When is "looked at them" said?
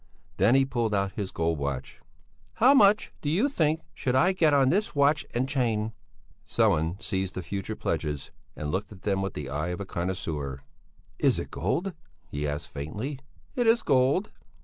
8.71-9.21